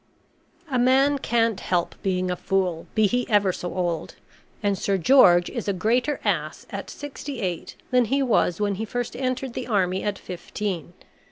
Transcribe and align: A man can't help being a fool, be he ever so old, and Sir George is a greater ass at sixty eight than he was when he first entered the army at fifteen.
A 0.67 0.79
man 0.79 1.19
can't 1.19 1.59
help 1.59 1.93
being 2.01 2.31
a 2.31 2.35
fool, 2.35 2.87
be 2.95 3.05
he 3.05 3.29
ever 3.29 3.53
so 3.53 3.71
old, 3.75 4.15
and 4.63 4.75
Sir 4.75 4.97
George 4.97 5.47
is 5.47 5.67
a 5.67 5.73
greater 5.73 6.19
ass 6.25 6.65
at 6.71 6.89
sixty 6.89 7.39
eight 7.39 7.75
than 7.91 8.05
he 8.05 8.23
was 8.23 8.59
when 8.59 8.73
he 8.81 8.83
first 8.85 9.15
entered 9.15 9.53
the 9.53 9.67
army 9.67 10.01
at 10.01 10.17
fifteen. 10.17 10.93